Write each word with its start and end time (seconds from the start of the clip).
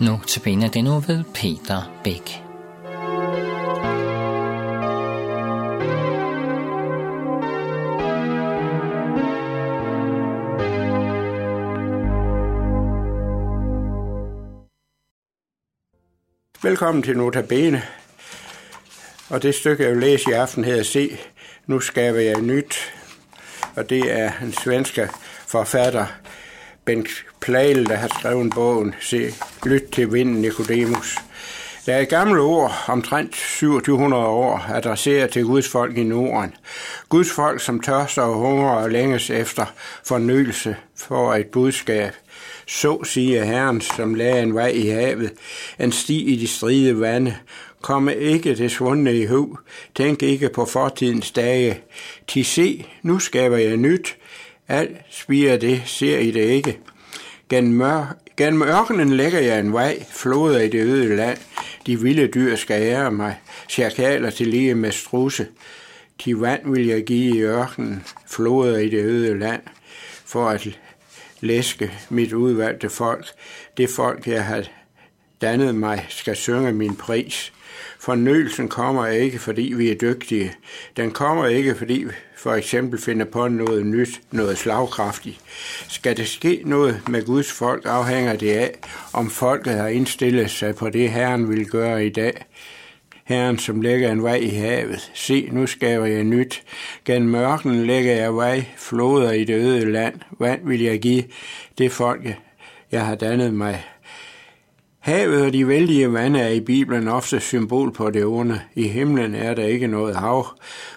Nu 0.00 0.20
til 0.26 0.40
benet 0.40 0.84
nu 0.84 1.00
ved 1.00 1.24
Peter 1.34 2.00
Bæk. 2.04 2.42
Velkommen 16.62 17.02
til 17.02 17.16
Notabene. 17.16 17.82
Og 19.30 19.42
det 19.42 19.54
stykke, 19.54 19.82
jeg 19.84 19.92
vil 19.92 20.00
læse 20.00 20.30
i 20.30 20.32
aften, 20.32 20.64
hedder 20.64 20.82
Se, 20.82 21.18
nu 21.66 21.80
skaber 21.80 22.20
jeg 22.20 22.40
nyt. 22.40 22.92
Og 23.76 23.90
det 23.90 24.12
er 24.12 24.32
en 24.42 24.52
svenske 24.52 25.08
forfatter, 25.46 26.06
Bent 26.84 27.08
Plagel, 27.40 27.86
der 27.86 27.96
har 27.96 28.08
skrevet 28.18 28.54
bogen 28.54 28.94
Se, 29.00 29.34
lyt 29.66 29.82
til 29.92 30.12
vinden, 30.12 30.34
Nicodemus. 30.34 31.16
Der 31.86 31.94
er 31.94 32.00
et 32.00 32.08
gammelt 32.08 32.40
ord, 32.40 32.84
omtrent 32.86 33.32
2700 33.32 34.24
år, 34.24 34.66
adresseret 34.68 35.30
til 35.30 35.44
Guds 35.44 35.68
folk 35.68 35.96
i 35.96 36.02
Norden. 36.02 36.54
Guds 37.08 37.30
folk, 37.30 37.60
som 37.60 37.80
tørster 37.80 38.22
og 38.22 38.34
hungrer 38.34 38.74
og 38.74 38.90
længes 38.90 39.30
efter 39.30 39.66
fornyelse 40.06 40.76
for 40.96 41.34
et 41.34 41.46
budskab. 41.46 42.12
Så 42.66 43.04
siger 43.04 43.44
Herren, 43.44 43.80
som 43.80 44.14
lagde 44.14 44.42
en 44.42 44.54
vej 44.54 44.68
i 44.68 44.88
havet, 44.88 45.32
en 45.80 45.92
sti 45.92 46.24
i 46.24 46.36
de 46.36 46.48
stride 46.48 47.00
vande. 47.00 47.36
Kom 47.82 48.08
ikke 48.08 48.54
det 48.54 48.70
svundne 48.70 49.14
i 49.14 49.26
hu, 49.26 49.58
tænk 49.96 50.22
ikke 50.22 50.48
på 50.48 50.64
fortidens 50.64 51.30
dage. 51.30 51.80
Til 52.28 52.44
se, 52.44 52.86
nu 53.02 53.18
skaber 53.18 53.56
jeg 53.56 53.76
nyt, 53.76 54.16
alt 54.68 54.96
spiger 55.10 55.56
det, 55.56 55.82
ser 55.86 56.18
I 56.18 56.30
det 56.30 56.44
ikke. 56.44 56.78
Gennem, 57.48 57.72
mør 57.72 58.16
gennem 58.36 58.62
ørkenen 58.62 59.12
lægger 59.12 59.40
jeg 59.40 59.60
en 59.60 59.72
vej, 59.72 60.04
floder 60.10 60.60
i 60.60 60.68
det 60.68 60.80
øde 60.80 61.16
land. 61.16 61.38
De 61.86 62.00
vilde 62.00 62.26
dyr 62.26 62.56
skal 62.56 62.82
ære 62.82 63.12
mig, 63.12 63.40
chakaler 63.68 64.30
til 64.30 64.48
lige 64.48 64.74
med 64.74 64.92
struse. 64.92 65.46
De 66.24 66.40
vand 66.40 66.72
vil 66.72 66.86
jeg 66.86 67.04
give 67.04 67.36
i 67.36 67.42
ørkenen, 67.42 68.04
floder 68.26 68.78
i 68.78 68.88
det 68.88 69.04
øde 69.04 69.38
land, 69.38 69.62
for 70.24 70.48
at 70.48 70.68
læske 71.40 71.92
mit 72.10 72.32
udvalgte 72.32 72.90
folk. 72.90 73.26
Det 73.76 73.90
folk, 73.90 74.26
jeg 74.26 74.44
har 74.44 74.64
dannet 75.40 75.74
mig, 75.74 76.06
skal 76.08 76.36
synge 76.36 76.72
min 76.72 76.96
pris. 76.96 77.52
Fornyelsen 77.98 78.68
kommer 78.68 79.06
ikke, 79.06 79.38
fordi 79.38 79.72
vi 79.76 79.90
er 79.90 79.94
dygtige. 79.94 80.52
Den 80.96 81.10
kommer 81.10 81.46
ikke, 81.46 81.74
fordi 81.74 81.94
vi 81.94 82.12
for 82.36 82.54
eksempel 82.54 83.00
finder 83.00 83.24
på 83.24 83.48
noget 83.48 83.86
nyt, 83.86 84.20
noget 84.30 84.58
slagkraftigt. 84.58 85.40
Skal 85.88 86.16
det 86.16 86.28
ske 86.28 86.62
noget 86.64 87.08
med 87.08 87.24
Guds 87.24 87.52
folk, 87.52 87.82
afhænger 87.86 88.36
det 88.36 88.50
af, 88.50 88.74
om 89.12 89.30
folket 89.30 89.72
har 89.72 89.88
indstillet 89.88 90.50
sig 90.50 90.74
på 90.74 90.90
det, 90.90 91.10
Herren 91.10 91.48
vil 91.48 91.66
gøre 91.66 92.06
i 92.06 92.10
dag. 92.10 92.46
Herren, 93.24 93.58
som 93.58 93.80
lægger 93.80 94.12
en 94.12 94.22
vej 94.22 94.34
i 94.34 94.48
havet. 94.48 95.10
Se, 95.14 95.48
nu 95.52 95.66
skaber 95.66 96.06
jeg 96.06 96.24
nyt. 96.24 96.62
Gennem 97.04 97.30
mørken 97.30 97.86
lægger 97.86 98.12
jeg 98.12 98.36
vej, 98.36 98.64
floder 98.76 99.32
i 99.32 99.44
det 99.44 99.54
øde 99.54 99.92
land. 99.92 100.20
Vand 100.38 100.68
vil 100.68 100.82
jeg 100.82 101.00
give 101.00 101.24
det 101.78 101.92
folk, 101.92 102.26
jeg 102.92 103.06
har 103.06 103.14
dannet 103.14 103.54
mig. 103.54 103.84
Havet 105.04 105.42
og 105.42 105.52
de 105.52 105.68
vældige 105.68 106.12
vande 106.12 106.40
er 106.40 106.48
i 106.48 106.60
Bibelen 106.60 107.08
ofte 107.08 107.40
symbol 107.40 107.92
på 107.92 108.10
det 108.10 108.24
onde. 108.24 108.60
I 108.74 108.88
himlen 108.88 109.34
er 109.34 109.54
der 109.54 109.64
ikke 109.64 109.86
noget 109.86 110.16
hav, 110.16 110.46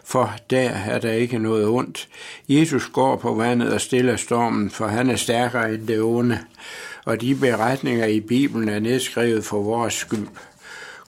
for 0.03 0.33
der 0.49 0.69
er 0.69 0.99
der 0.99 1.11
ikke 1.11 1.39
noget 1.39 1.67
ondt. 1.67 2.08
Jesus 2.49 2.89
går 2.94 3.16
på 3.16 3.33
vandet 3.33 3.73
og 3.73 3.81
stiller 3.81 4.16
stormen, 4.16 4.69
for 4.69 4.88
han 4.88 5.09
er 5.09 5.16
stærkere 5.16 5.73
end 5.73 5.88
det 5.88 6.02
onde. 6.02 6.39
Og 7.05 7.21
de 7.21 7.36
beretninger 7.36 8.05
i 8.05 8.20
Bibelen 8.20 8.70
er 8.70 8.80
nedskrevet 8.80 9.45
for 9.45 9.64
vores 9.64 9.93
skyld. 9.93 10.27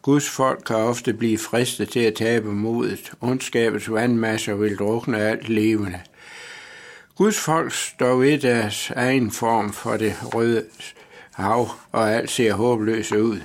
Guds 0.01 0.29
folk 0.29 0.63
kan 0.65 0.75
ofte 0.75 1.13
blive 1.13 1.37
fristet 1.37 1.89
til 1.89 1.99
at 1.99 2.13
tabe 2.13 2.51
modet. 2.51 3.11
Ondskabets 3.21 3.91
vandmasser 3.91 4.55
vil 4.55 4.77
drukne 4.77 5.17
alt 5.17 5.49
levende. 5.49 5.99
Guds 7.17 7.39
folk 7.39 7.73
står 7.73 8.15
ved 8.15 8.37
deres 8.37 8.91
egen 8.95 9.31
form 9.31 9.73
for 9.73 9.97
det 9.97 10.15
røde 10.33 10.63
hav, 11.39 11.69
og 11.91 12.13
alt 12.13 12.31
ser 12.31 12.53
håbløst 12.53 13.11
ud. 13.11 13.39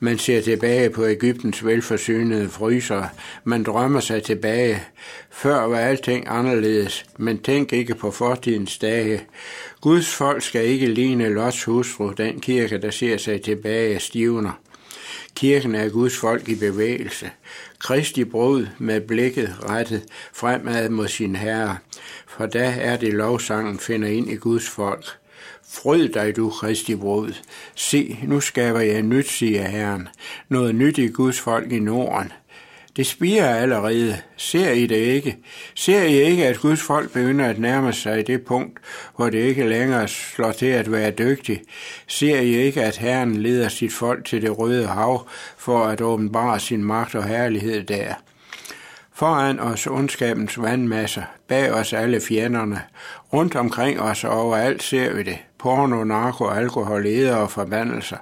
Man 0.00 0.18
ser 0.18 0.40
tilbage 0.40 0.90
på 0.90 1.06
Ægyptens 1.06 1.64
velforsynede 1.64 2.48
fryser. 2.48 3.04
Man 3.44 3.62
drømmer 3.62 4.00
sig 4.00 4.22
tilbage. 4.22 4.82
Før 5.30 5.64
var 5.64 5.78
alting 5.78 6.24
anderledes, 6.28 7.04
men 7.18 7.38
tænk 7.38 7.72
ikke 7.72 7.94
på 7.94 8.10
fortidens 8.10 8.78
dage. 8.78 9.26
Guds 9.80 10.14
folk 10.14 10.42
skal 10.42 10.66
ikke 10.66 10.86
ligne 10.86 11.28
Lots 11.28 11.64
hustru, 11.64 12.12
den 12.16 12.40
kirke, 12.40 12.78
der 12.78 12.90
ser 12.90 13.16
sig 13.16 13.42
tilbage 13.42 14.00
stivner. 14.00 14.60
Kirken 15.34 15.74
er 15.74 15.88
Guds 15.88 16.16
folk 16.16 16.48
i 16.48 16.54
bevægelse. 16.54 17.30
Kristi 17.78 18.24
brud 18.24 18.66
med 18.78 19.00
blikket 19.00 19.56
rettet 19.68 20.02
fremad 20.32 20.88
mod 20.88 21.08
sin 21.08 21.36
herre. 21.36 21.76
For 22.26 22.46
da 22.46 22.74
er 22.80 22.96
det 22.96 23.12
lovsangen 23.12 23.78
finder 23.78 24.08
ind 24.08 24.30
i 24.30 24.36
Guds 24.36 24.68
folk. 24.68 25.04
Fryd 25.68 26.08
dig, 26.08 26.36
du 26.36 26.50
Kristi 26.50 26.94
brud. 26.94 27.32
Se, 27.74 28.18
nu 28.22 28.40
skaber 28.40 28.80
jeg 28.80 29.02
nyt, 29.02 29.28
siger 29.28 29.62
Herren. 29.62 30.08
Noget 30.48 30.74
nyt 30.74 30.98
i 30.98 31.06
Guds 31.06 31.40
folk 31.40 31.72
i 31.72 31.78
Norden. 31.78 32.32
Det 32.96 33.06
spiger 33.06 33.48
allerede. 33.48 34.16
Ser 34.36 34.70
I 34.70 34.86
det 34.86 34.96
ikke? 34.96 35.36
Ser 35.74 36.02
I 36.02 36.22
ikke, 36.22 36.46
at 36.46 36.60
Guds 36.60 36.82
folk 36.82 37.12
begynder 37.12 37.44
at 37.44 37.58
nærme 37.58 37.92
sig 37.92 38.26
det 38.26 38.44
punkt, 38.44 38.78
hvor 39.16 39.30
det 39.30 39.38
ikke 39.38 39.68
længere 39.68 40.08
slår 40.08 40.52
til 40.52 40.66
at 40.66 40.92
være 40.92 41.10
dygtig? 41.10 41.62
Ser 42.06 42.40
I 42.40 42.54
ikke, 42.54 42.82
at 42.82 42.96
Herren 42.96 43.36
leder 43.36 43.68
sit 43.68 43.92
folk 43.92 44.24
til 44.24 44.42
det 44.42 44.58
røde 44.58 44.86
hav 44.86 45.28
for 45.56 45.84
at 45.84 46.00
åbenbare 46.00 46.60
sin 46.60 46.84
magt 46.84 47.14
og 47.14 47.24
herlighed 47.24 47.82
der? 47.82 48.14
Foran 49.16 49.60
os 49.60 49.86
ondskabens 49.86 50.62
vandmasser, 50.62 51.22
bag 51.48 51.72
os 51.72 51.92
alle 51.92 52.20
fjenderne, 52.20 52.80
rundt 53.32 53.56
omkring 53.56 54.00
os 54.00 54.24
og 54.24 54.40
overalt 54.40 54.82
ser 54.82 55.14
vi 55.14 55.22
det. 55.22 55.38
Porno, 55.58 56.04
narko, 56.04 56.48
alkohol, 56.48 57.06
æder 57.06 57.36
og 57.36 57.50
forbandelser. 57.50 58.16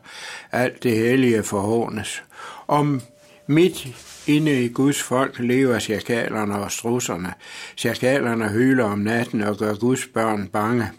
Alt 0.53 0.83
det 0.83 0.97
hellige 0.97 1.43
forhånes. 1.43 2.23
Om 2.69 3.01
midt 3.47 3.87
inde 4.27 4.65
i 4.65 4.69
Guds 4.69 5.03
folk 5.03 5.39
lever 5.39 5.79
cirkalerne 5.79 6.59
og 6.59 6.73
strusserne. 6.73 7.33
Cirkalerne 7.77 8.49
hyler 8.49 8.85
om 8.85 8.99
natten 8.99 9.41
og 9.41 9.57
gør 9.57 9.75
Guds 9.75 10.07
børn 10.07 10.49
bange. 10.49 10.91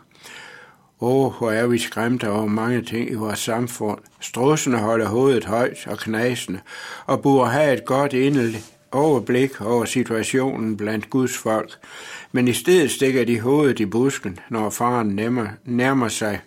Åh, 1.01 1.25
oh, 1.25 1.33
hvor 1.33 1.51
er 1.51 1.67
vi 1.67 1.77
skræmte 1.77 2.29
over 2.29 2.45
mange 2.45 2.81
ting 2.81 3.11
i 3.11 3.13
vores 3.13 3.39
samfund. 3.39 3.99
Strussene 4.19 4.77
holder 4.77 5.07
hovedet 5.07 5.45
højt 5.45 5.87
og 5.87 5.97
knasende, 5.97 6.59
og 7.05 7.21
burde 7.21 7.51
have 7.51 7.73
et 7.73 7.85
godt 7.85 8.13
indel 8.13 8.63
overblik 8.93 9.61
over 9.61 9.85
situationen 9.85 10.77
blandt 10.77 11.09
Guds 11.09 11.37
folk, 11.37 11.71
men 12.31 12.47
i 12.47 12.53
stedet 12.53 12.91
stikker 12.91 13.25
de 13.25 13.39
hovedet 13.39 13.79
i 13.79 13.85
busken, 13.85 14.39
når 14.49 14.69
faren 14.69 15.07
nærmer, 15.07 15.47
nærmer 15.65 16.07
sig. 16.07 16.39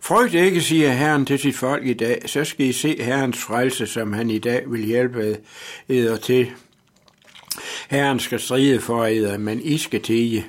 Frygt 0.00 0.34
ikke, 0.34 0.60
siger 0.60 0.92
Herren 0.92 1.26
til 1.26 1.38
sit 1.38 1.56
folk 1.56 1.86
i 1.86 1.92
dag, 1.92 2.22
så 2.26 2.44
skal 2.44 2.66
I 2.66 2.72
se 2.72 3.02
Herrens 3.02 3.38
frelse, 3.38 3.86
som 3.86 4.12
han 4.12 4.30
i 4.30 4.38
dag 4.38 4.62
vil 4.66 4.84
hjælpe 4.84 5.36
eder 5.88 6.16
til. 6.16 6.50
Herren 7.88 8.20
skal 8.20 8.40
stride 8.40 8.80
for 8.80 9.04
eder, 9.04 9.38
men 9.38 9.60
I 9.60 9.78
skal 9.78 10.02
tige. 10.02 10.46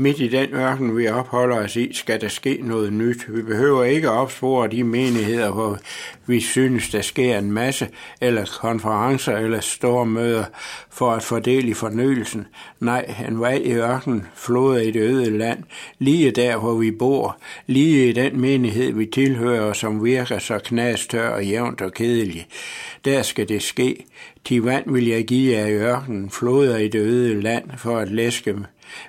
Midt 0.00 0.20
i 0.20 0.28
den 0.28 0.54
ørken, 0.54 0.96
vi 0.96 1.08
opholder 1.08 1.56
os 1.56 1.76
i, 1.76 1.92
skal 1.92 2.20
der 2.20 2.28
ske 2.28 2.58
noget 2.62 2.92
nyt. 2.92 3.24
Vi 3.28 3.42
behøver 3.42 3.84
ikke 3.84 4.10
opspore 4.10 4.68
de 4.68 4.84
menigheder, 4.84 5.50
hvor 5.50 5.78
vi 6.26 6.40
synes, 6.40 6.90
der 6.90 7.00
sker 7.00 7.38
en 7.38 7.52
masse, 7.52 7.88
eller 8.20 8.58
konferencer 8.60 9.36
eller 9.36 9.60
store 9.60 10.06
møder 10.06 10.44
for 10.90 11.10
at 11.10 11.22
fordele 11.22 11.68
i 11.68 11.74
fornyelsen. 11.74 12.46
Nej, 12.80 13.14
en 13.28 13.40
vej 13.40 13.60
i 13.64 13.72
ørken 13.72 14.26
floder 14.34 14.80
i 14.80 14.90
det 14.90 15.00
øde 15.00 15.38
land, 15.38 15.58
lige 15.98 16.30
der, 16.30 16.56
hvor 16.56 16.74
vi 16.74 16.90
bor, 16.90 17.38
lige 17.66 18.08
i 18.08 18.12
den 18.12 18.40
menighed, 18.40 18.92
vi 18.92 19.06
tilhører, 19.06 19.72
som 19.72 20.04
virker 20.04 20.38
så 20.38 20.58
knastør 20.58 21.28
og 21.28 21.44
jævnt 21.44 21.80
og 21.80 21.92
kedelig. 21.92 22.46
Der 23.04 23.22
skal 23.22 23.48
det 23.48 23.62
ske. 23.62 24.06
De 24.48 24.64
vand 24.64 24.92
vil 24.92 25.06
jeg 25.06 25.24
give 25.24 25.58
jer 25.58 25.66
i 25.66 25.74
ørkenen, 25.74 26.30
floder 26.30 26.76
i 26.76 26.88
det 26.88 27.00
øde 27.00 27.40
land, 27.40 27.64
for 27.76 27.98
at 27.98 28.10
læske 28.10 28.54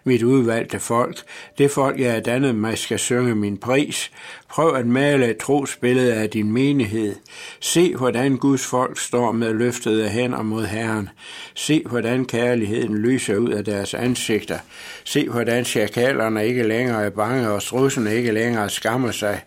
mit 0.04 0.24
udvalgte 0.24 0.80
folk. 0.80 1.18
Det 1.58 1.72
folk, 1.72 2.00
jeg 2.00 2.16
er 2.16 2.20
dannet 2.20 2.56
mig, 2.56 2.78
skal 2.78 3.00
synge 3.00 3.36
min 3.36 3.58
pris. 3.58 4.12
Prøv 4.50 4.76
at 4.76 4.86
male 4.86 5.30
et 5.30 5.38
trosbillede 5.38 6.14
af 6.14 6.30
din 6.30 6.52
menighed. 6.52 7.16
Se, 7.60 7.96
hvordan 7.96 8.38
Guds 8.38 8.66
folk 8.66 9.00
står 9.00 9.31
med 9.31 9.54
løftede 9.54 10.10
hænder 10.10 10.42
mod 10.42 10.66
Herren. 10.66 11.10
Se, 11.56 11.84
hvordan 11.86 12.26
kærligheden 12.26 12.98
lyser 12.98 13.38
ud 13.38 13.50
af 13.50 13.66
deres 13.66 13.94
ansigter. 13.94 14.58
Se, 15.04 15.30
hvordan 15.30 15.66
chakalerne 15.66 16.48
ikke 16.48 16.64
længere 16.64 17.06
er 17.06 17.10
bange, 17.10 17.50
og 17.50 17.62
strussene 17.62 18.16
ikke 18.16 18.31
længere 18.31 18.70
skammer 18.70 19.12
sig. 19.12 19.42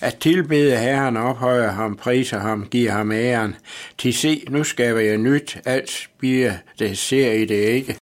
At 0.00 0.16
tilbede 0.16 0.76
Herren, 0.76 1.16
ophøjer 1.16 1.70
ham, 1.70 1.96
priser 1.96 2.38
ham, 2.38 2.66
giver 2.70 2.92
ham 2.92 3.12
æren. 3.12 3.56
Til 3.98 4.14
se, 4.14 4.44
nu 4.50 4.64
skaber 4.64 5.00
jeg 5.00 5.18
nyt, 5.18 5.58
alt 5.64 6.08
bliver 6.18 6.52
det 6.78 6.98
ser 6.98 7.32
I 7.32 7.44
det 7.44 7.54
ikke. 7.54 7.96